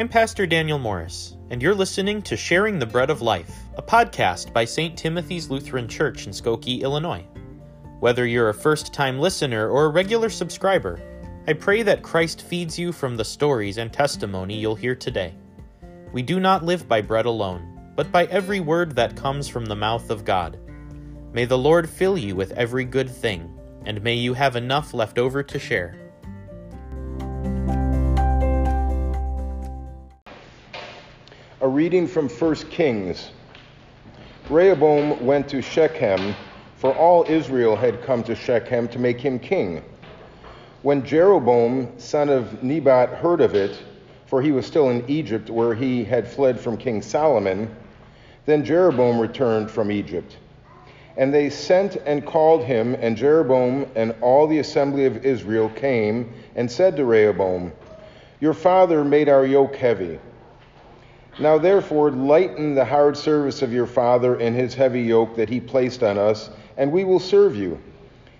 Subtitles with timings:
[0.00, 4.50] I'm Pastor Daniel Morris, and you're listening to Sharing the Bread of Life, a podcast
[4.50, 4.96] by St.
[4.96, 7.22] Timothy's Lutheran Church in Skokie, Illinois.
[7.98, 10.98] Whether you're a first time listener or a regular subscriber,
[11.46, 15.34] I pray that Christ feeds you from the stories and testimony you'll hear today.
[16.14, 19.76] We do not live by bread alone, but by every word that comes from the
[19.76, 20.58] mouth of God.
[21.34, 23.54] May the Lord fill you with every good thing,
[23.84, 25.99] and may you have enough left over to share.
[31.70, 33.30] Reading from 1 Kings.
[34.48, 36.34] Rehoboam went to Shechem,
[36.76, 39.84] for all Israel had come to Shechem to make him king.
[40.82, 43.80] When Jeroboam, son of Nebat, heard of it,
[44.26, 47.74] for he was still in Egypt where he had fled from King Solomon,
[48.46, 50.36] then Jeroboam returned from Egypt.
[51.16, 56.32] And they sent and called him, and Jeroboam and all the assembly of Israel came
[56.56, 57.72] and said to Rehoboam,
[58.40, 60.18] Your father made our yoke heavy.
[61.40, 65.58] Now therefore lighten the hard service of your father and his heavy yoke that he
[65.58, 67.80] placed on us, and we will serve you.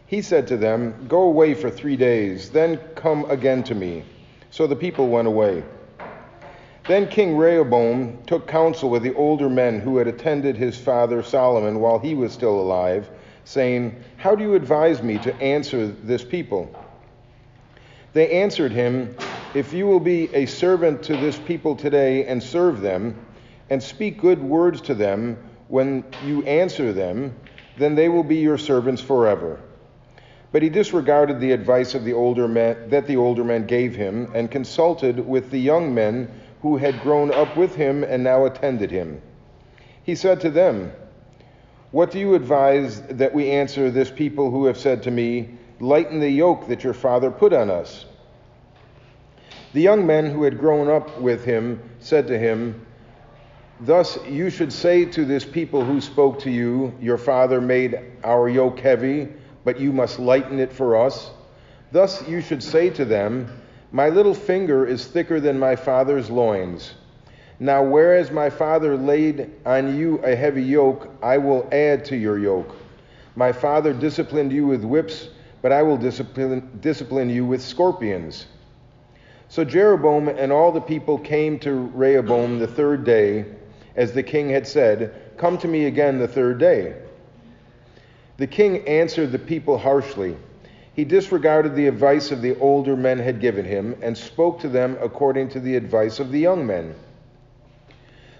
[0.07, 4.05] He said to them, Go away for three days, then come again to me.
[4.51, 5.65] So the people went away.
[6.89, 11.81] Then King Rehoboam took counsel with the older men who had attended his father Solomon
[11.81, 13.09] while he was still alive,
[13.45, 16.69] saying, How do you advise me to answer this people?
[18.12, 19.17] They answered him,
[19.53, 23.27] if you will be a servant to this people today and serve them,
[23.69, 25.37] and speak good words to them
[25.69, 27.34] when you answer them,
[27.77, 29.61] then they will be your servants forever.
[30.53, 34.31] But he disregarded the advice of the older men that the older men gave him,
[34.34, 36.29] and consulted with the young men
[36.62, 39.23] who had grown up with him and now attended him.
[40.03, 40.92] He said to them,
[41.92, 46.20] What do you advise that we answer this people who have said to me, Lighten
[46.20, 48.05] the yoke that your father put on us?
[49.73, 52.85] The young men who had grown up with him said to him,
[53.81, 58.48] Thus you should say to this people who spoke to you, Your father made our
[58.48, 59.29] yoke heavy,
[59.64, 61.30] but you must lighten it for us.
[61.92, 63.47] Thus you should say to them,
[63.92, 66.95] My little finger is thicker than my father's loins.
[67.61, 72.39] Now, whereas my father laid on you a heavy yoke, I will add to your
[72.39, 72.75] yoke.
[73.36, 75.29] My father disciplined you with whips,
[75.63, 78.47] but I will discipline, discipline you with scorpions.
[79.50, 83.46] So Jeroboam and all the people came to Rehoboam the third day,
[83.96, 86.94] as the king had said, Come to me again the third day.
[88.36, 90.36] The king answered the people harshly.
[90.94, 94.96] He disregarded the advice of the older men had given him, and spoke to them
[95.00, 96.94] according to the advice of the young men.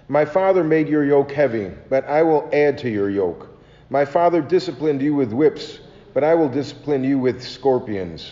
[0.07, 3.49] My father made your yoke heavy, but I will add to your yoke.
[3.89, 5.79] My father disciplined you with whips,
[6.13, 8.31] but I will discipline you with scorpions.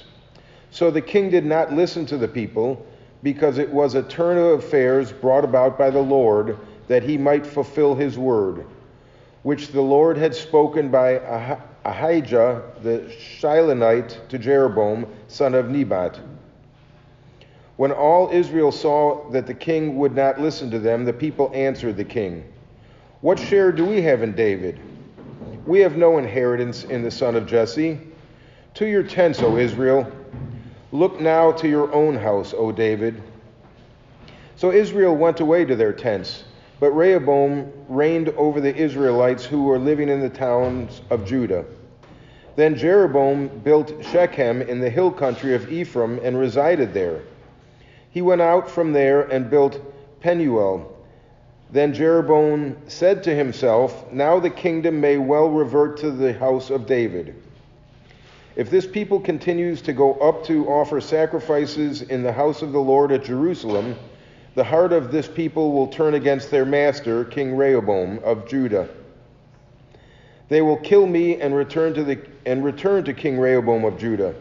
[0.72, 2.85] So the king did not listen to the people,
[3.24, 6.57] because it was a turn of affairs brought about by the Lord,
[6.88, 8.66] that he might fulfill his word,
[9.44, 11.12] which the Lord had spoken by
[11.85, 16.19] Ahijah the Shilonite to Jeroboam, son of Nebat.
[17.78, 21.96] When all Israel saw that the king would not listen to them, the people answered
[21.96, 22.44] the king,
[23.22, 24.79] What share do we have in David?
[25.66, 28.00] We have no inheritance in the son of Jesse.
[28.75, 30.12] To your tents, O Israel.
[30.92, 33.22] Look now to your own house, O David.
[34.56, 36.44] So Israel went away to their tents,
[36.80, 41.66] but Rehoboam reigned over the Israelites who were living in the towns of Judah.
[42.56, 47.22] Then Jeroboam built Shechem in the hill country of Ephraim and resided there.
[48.12, 49.80] He went out from there and built
[50.20, 50.92] Penuel.
[51.72, 56.88] Then Jeroboam said to himself, Now the kingdom may well revert to the house of
[56.88, 57.36] David.
[58.59, 62.80] If this people continues to go up to offer sacrifices in the house of the
[62.80, 63.96] Lord at Jerusalem,
[64.53, 68.90] the heart of this people will turn against their master, King Rehoboam of Judah.
[70.50, 74.36] They will kill me and return to the and return to King Rehoboam of Judah.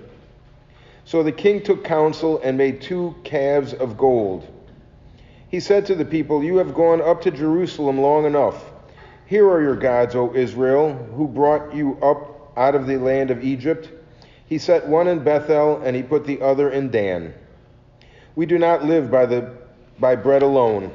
[1.04, 4.48] So the king took counsel and made two calves of gold.
[5.48, 8.64] He said to the people, You have gone up to Jerusalem long enough.
[9.26, 13.44] Here are your gods, O Israel, who brought you up out of the land of
[13.44, 13.90] Egypt.
[14.48, 17.34] He set one in Bethel, and he put the other in Dan.
[18.34, 19.52] We do not live by, the,
[19.98, 20.90] by bread alone.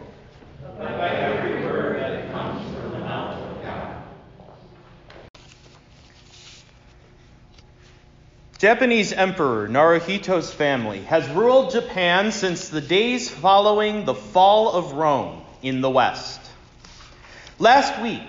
[8.58, 15.44] Japanese Emperor Naruhito's family has ruled Japan since the days following the fall of Rome
[15.62, 16.40] in the West.
[17.60, 18.24] Last week,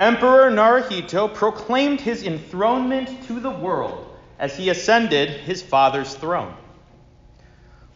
[0.00, 4.05] Emperor Naruhito proclaimed his enthronement to the world
[4.38, 6.54] as he ascended his father's throne.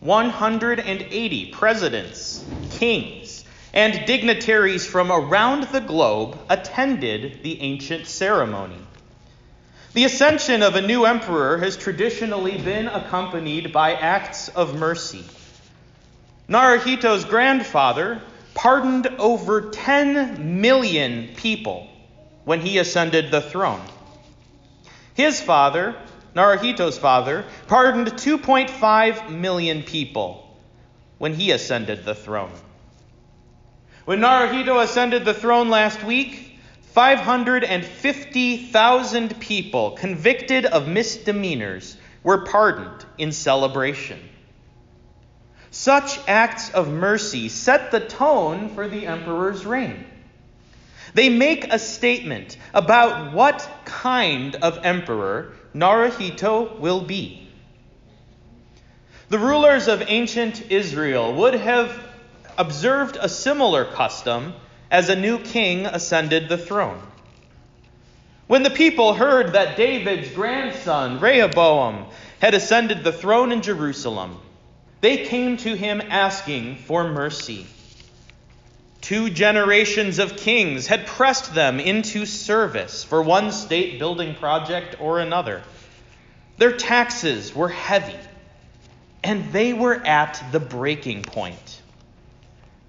[0.01, 8.79] 180 presidents, kings, and dignitaries from around the globe attended the ancient ceremony.
[9.93, 15.25] The ascension of a new emperor has traditionally been accompanied by acts of mercy.
[16.49, 18.23] Naruhito's grandfather
[18.55, 21.89] pardoned over 10 million people
[22.45, 23.83] when he ascended the throne.
[25.15, 25.97] His father,
[26.35, 30.47] Naruhito's father, pardoned 2.5 million people
[31.19, 32.53] when he ascended the throne.
[34.05, 36.59] When Naruhito ascended the throne last week,
[36.93, 44.21] 550,000 people convicted of misdemeanors were pardoned in celebration.
[45.71, 50.05] Such acts of mercy set the tone for the emperor's reign.
[51.15, 57.49] They make a statement about what kind of emperor Naruhito will be.
[59.29, 61.97] The rulers of ancient Israel would have
[62.59, 64.55] observed a similar custom
[64.91, 67.01] as a new king ascended the throne.
[68.49, 72.07] When the people heard that David's grandson, Rehoboam,
[72.41, 74.37] had ascended the throne in Jerusalem,
[75.01, 77.67] they came to him asking for mercy.
[79.01, 85.21] Two generations of kings had pressed them into service for one state building project or
[85.21, 85.63] another.
[86.59, 88.19] Their taxes were heavy,
[89.25, 91.81] and they were at the breaking point.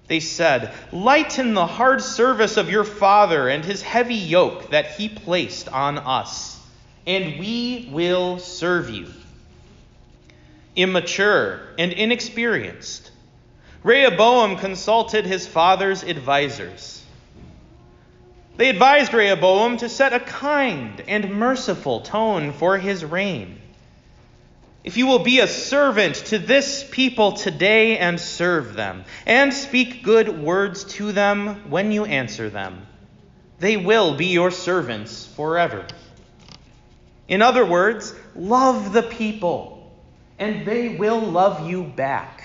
[0.07, 5.07] They said, Lighten the hard service of your father and his heavy yoke that he
[5.07, 6.59] placed on us,
[7.07, 9.07] and we will serve you.
[10.75, 13.10] Immature and inexperienced,
[13.83, 17.03] Rehoboam consulted his father's advisers.
[18.57, 23.59] They advised Rehoboam to set a kind and merciful tone for his reign.
[24.83, 30.03] If you will be a servant to this people today and serve them, and speak
[30.03, 32.85] good words to them when you answer them,
[33.59, 35.85] they will be your servants forever.
[37.27, 39.91] In other words, love the people,
[40.37, 42.40] and they will love you back.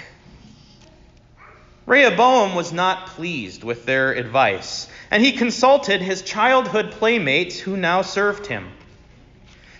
[1.86, 8.02] Rehoboam was not pleased with their advice, and he consulted his childhood playmates who now
[8.02, 8.72] served him.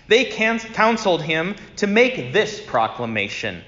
[0.07, 3.61] They counseled him to make this proclamation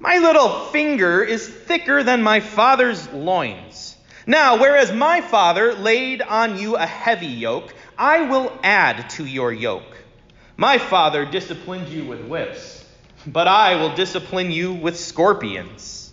[0.00, 3.96] My little finger is thicker than my father's loins.
[4.26, 9.52] Now, whereas my father laid on you a heavy yoke, I will add to your
[9.52, 9.96] yoke.
[10.56, 12.84] My father disciplined you with whips,
[13.26, 16.03] but I will discipline you with scorpions.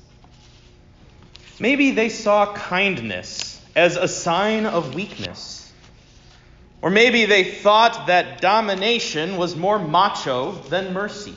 [1.62, 5.72] Maybe they saw kindness as a sign of weakness.
[6.81, 11.36] Or maybe they thought that domination was more macho than mercy.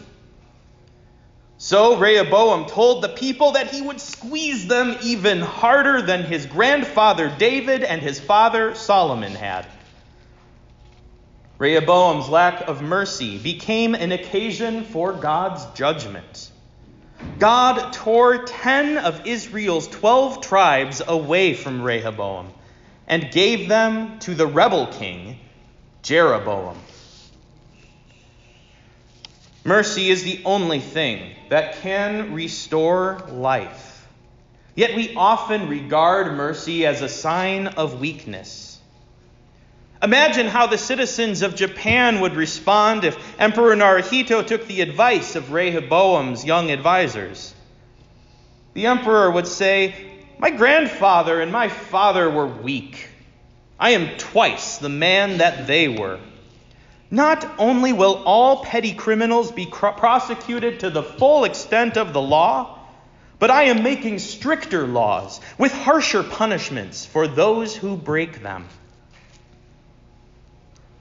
[1.59, 7.31] So Rehoboam told the people that he would squeeze them even harder than his grandfather
[7.39, 9.67] David and his father Solomon had.
[11.59, 16.51] Rehoboam's lack of mercy became an occasion for God's judgment.
[17.39, 22.53] God tore 10 of Israel's 12 tribes away from Rehoboam
[23.07, 25.39] and gave them to the rebel king,
[26.03, 26.79] Jeroboam.
[29.65, 34.07] Mercy is the only thing that can restore life.
[34.75, 38.74] Yet we often regard mercy as a sign of weakness.
[40.05, 45.51] Imagine how the citizens of Japan would respond if Emperor Naruhito took the advice of
[45.51, 47.55] Rehoboam's young advisers.
[48.75, 49.95] The emperor would say,
[50.39, 53.09] My grandfather and my father were weak.
[53.81, 56.21] I am twice the man that they were.
[57.11, 62.79] Not only will all petty criminals be prosecuted to the full extent of the law,
[63.39, 68.69] but I am making stricter laws with harsher punishments for those who break them.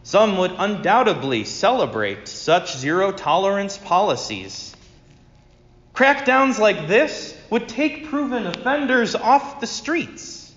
[0.04, 4.76] Some would undoubtedly celebrate such zero tolerance policies.
[5.96, 10.52] Crackdowns like this would take proven offenders off the streets.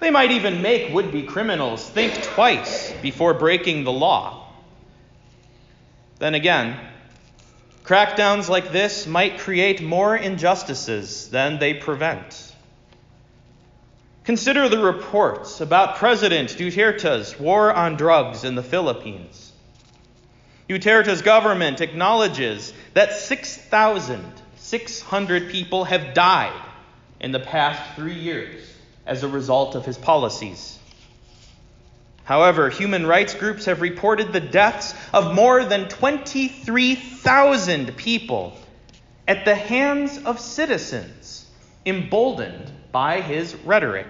[0.00, 4.48] They might even make would be criminals think twice before breaking the law.
[6.18, 6.78] Then again,
[7.84, 12.49] crackdowns like this might create more injustices than they prevent.
[14.24, 19.50] Consider the reports about President Duterte's war on drugs in the Philippines.
[20.68, 26.62] Duterte's government acknowledges that 6,600 people have died
[27.18, 28.62] in the past three years
[29.06, 30.78] as a result of his policies.
[32.24, 38.56] However, human rights groups have reported the deaths of more than 23,000 people
[39.26, 41.46] at the hands of citizens
[41.84, 44.08] emboldened by his rhetoric?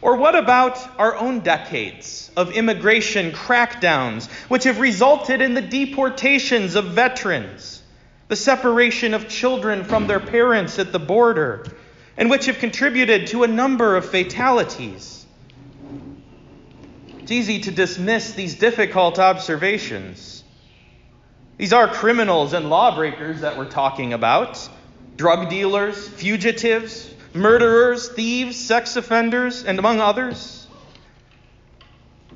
[0.00, 6.74] Or what about our own decades of immigration crackdowns, which have resulted in the deportations
[6.74, 7.82] of veterans,
[8.26, 11.64] the separation of children from their parents at the border,
[12.16, 15.24] and which have contributed to a number of fatalities?
[17.20, 20.42] It's easy to dismiss these difficult observations.
[21.58, 24.68] These are criminals and lawbreakers that we're talking about
[25.16, 30.66] drug dealers, fugitives, murderers, thieves, sex offenders, and among others?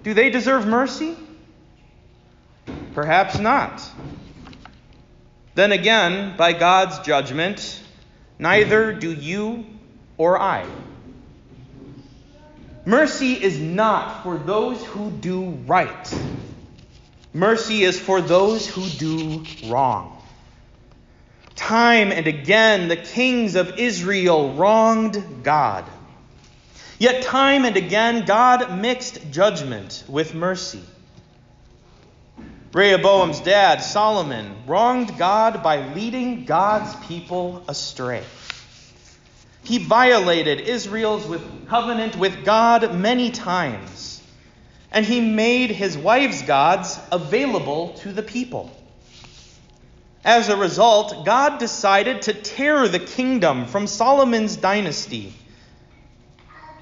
[0.03, 1.17] Do they deserve mercy?
[2.95, 3.83] Perhaps not.
[5.55, 7.83] Then again, by God's judgment,
[8.39, 9.67] neither do you
[10.19, 10.67] or I.
[12.85, 16.15] Mercy is not for those who do right.
[17.35, 20.16] Mercy is for those who do wrong.
[21.57, 25.85] Time and again, the kings of Israel wronged God.
[26.99, 30.83] Yet, time and again, God mixed judgment with mercy.
[32.73, 38.23] Rehoboam's dad, Solomon, wronged God by leading God's people astray.
[39.65, 41.27] He violated Israel's
[41.69, 44.23] covenant with God many times,
[44.93, 48.71] and he made his wife's gods available to the people.
[50.27, 55.33] As a result, God decided to tear the kingdom from Solomon's dynasty.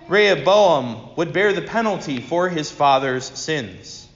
[0.08, 4.08] Rehoboam would bear the penalty for his father's sins.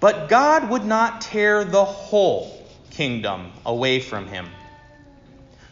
[0.00, 4.50] But God would not tear the whole kingdom away from him.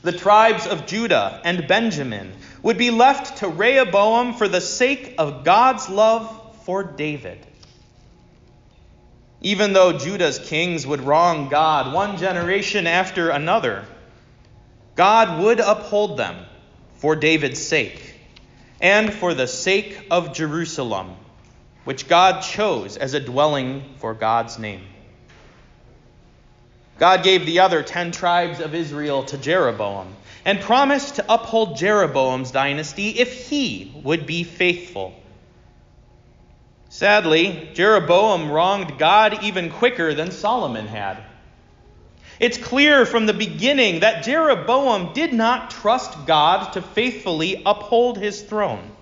[0.00, 5.44] The tribes of Judah and Benjamin would be left to Rehoboam for the sake of
[5.44, 7.46] God's love for David.
[9.40, 13.85] Even though Judah's kings would wrong God one generation after another,
[14.97, 16.37] God would uphold them
[16.97, 18.14] for David's sake
[18.80, 21.14] and for the sake of Jerusalem,
[21.85, 24.83] which God chose as a dwelling for God's name.
[26.99, 32.50] God gave the other ten tribes of Israel to Jeroboam and promised to uphold Jeroboam's
[32.50, 35.14] dynasty if he would be faithful
[36.88, 41.18] Sadly, Jeroboam wronged God even quicker than Solomon had.
[42.40, 48.40] It's clear from the beginning that Jeroboam did not trust God to faithfully uphold his
[48.40, 48.92] throne.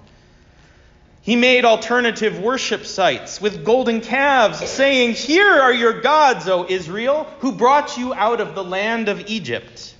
[1.20, 7.26] He made alternative worship sites with golden calves, saying, Here are your gods, O Israel,
[7.40, 9.95] who brought you out of the land of Egypt.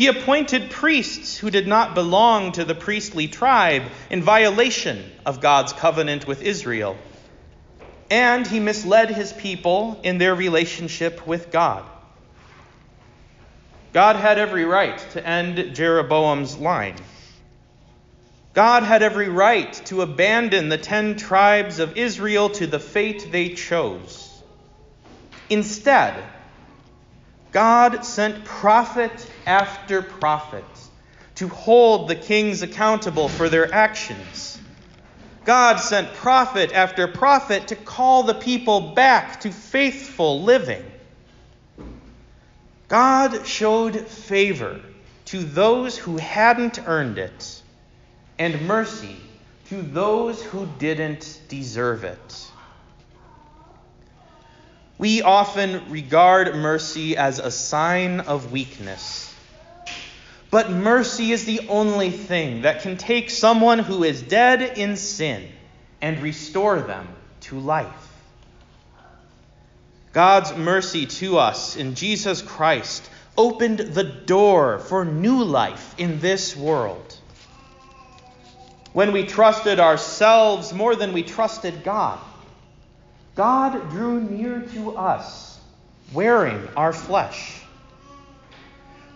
[0.00, 5.74] He appointed priests who did not belong to the priestly tribe in violation of God's
[5.74, 6.96] covenant with Israel.
[8.08, 11.84] And he misled his people in their relationship with God.
[13.92, 16.96] God had every right to end Jeroboam's line.
[18.54, 23.50] God had every right to abandon the ten tribes of Israel to the fate they
[23.50, 24.42] chose.
[25.50, 26.24] Instead,
[27.52, 30.64] God sent prophet after prophet
[31.36, 34.58] to hold the kings accountable for their actions.
[35.44, 40.84] God sent prophet after prophet to call the people back to faithful living.
[42.88, 44.80] God showed favor
[45.26, 47.62] to those who hadn't earned it,
[48.38, 49.16] and mercy
[49.68, 52.49] to those who didn't deserve it.
[55.00, 59.34] We often regard mercy as a sign of weakness.
[60.50, 65.48] But mercy is the only thing that can take someone who is dead in sin
[66.02, 67.08] and restore them
[67.48, 68.12] to life.
[70.12, 76.54] God's mercy to us in Jesus Christ opened the door for new life in this
[76.54, 77.16] world.
[78.92, 82.18] When we trusted ourselves more than we trusted God,
[83.40, 85.58] God drew near to us,
[86.12, 87.62] wearing our flesh.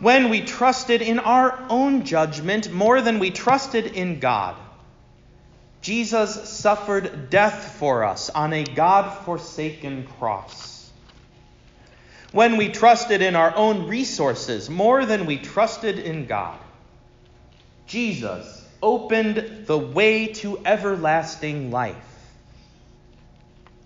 [0.01, 4.57] When we trusted in our own judgment more than we trusted in God,
[5.83, 10.91] Jesus suffered death for us on a God forsaken cross.
[12.33, 16.59] When we trusted in our own resources more than we trusted in God,
[17.87, 22.14] Jesus opened the way to everlasting life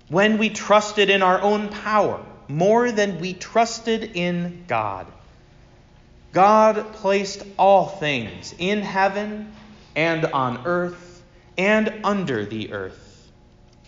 [0.09, 5.07] when we trusted in our own power more than we trusted in God.
[6.33, 9.53] God placed all things in heaven
[9.95, 11.23] and on earth
[11.57, 13.31] and under the earth,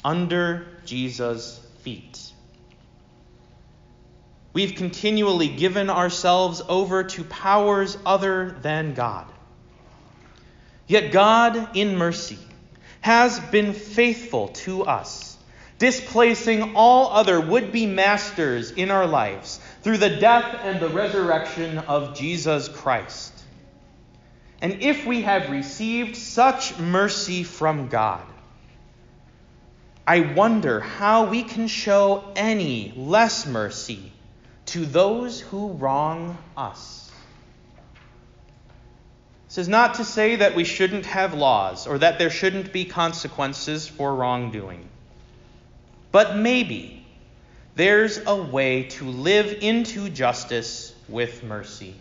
[0.04, 2.32] under Jesus' feet.
[4.52, 9.26] We've continually given ourselves over to powers other than God.
[10.88, 12.38] Yet God, in mercy,
[13.00, 15.29] has been faithful to us,
[15.80, 21.78] displacing all other would be masters in our lives through the death and the resurrection
[21.78, 23.32] of Jesus Christ.
[24.60, 28.22] And if we have received such mercy from God,
[30.06, 34.12] I wonder how we can show any less mercy
[34.66, 37.10] to those who wrong us.
[39.48, 42.84] This is not to say that we shouldn't have laws or that there shouldn't be
[42.84, 44.90] consequences for wrongdoing.
[46.12, 47.06] But maybe
[47.76, 51.94] there's a way to live into justice with mercy.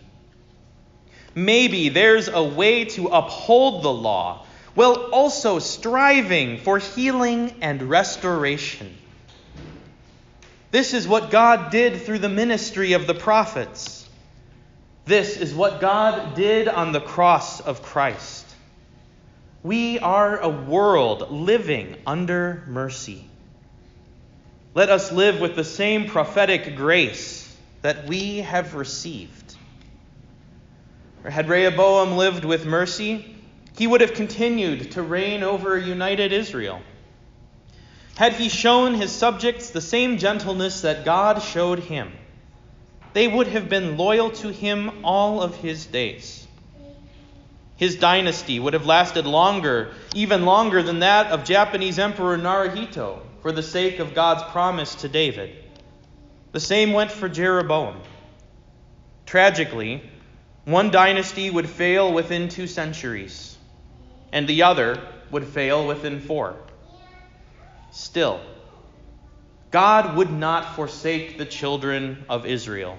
[1.34, 8.96] Maybe there's a way to uphold the law while also striving for healing and restoration.
[10.70, 14.08] This is what God did through the ministry of the prophets.
[15.04, 18.46] This is what God did on the cross of Christ.
[19.62, 23.28] We are a world living under mercy.
[24.72, 29.56] Let us live with the same prophetic grace that we have received.
[31.24, 33.36] Had Rehoboam lived with mercy,
[33.76, 36.80] he would have continued to reign over united Israel.
[38.14, 42.12] Had he shown his subjects the same gentleness that God showed him,
[43.12, 46.46] they would have been loyal to him all of his days.
[47.76, 53.52] His dynasty would have lasted longer, even longer than that of Japanese Emperor Naruhito, for
[53.52, 55.56] the sake of God's promise to David.
[56.52, 58.00] The same went for Jeroboam.
[59.24, 60.02] Tragically,
[60.64, 63.56] one dynasty would fail within two centuries,
[64.32, 66.56] and the other would fail within four.
[67.90, 68.40] Still,
[69.70, 72.98] God would not forsake the children of Israel.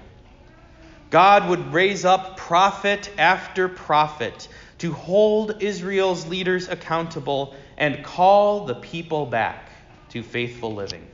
[1.10, 8.76] God would raise up prophet after prophet to hold Israel's leaders accountable and call the
[8.76, 9.71] people back
[10.12, 11.08] to faithful living.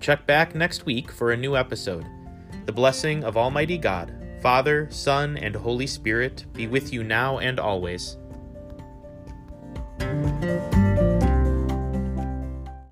[0.00, 2.06] Check back next week for a new episode.
[2.64, 7.60] The blessing of Almighty God, Father, Son, and Holy Spirit be with you now and
[7.60, 8.16] always.